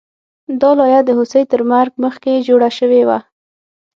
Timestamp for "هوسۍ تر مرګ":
1.17-1.91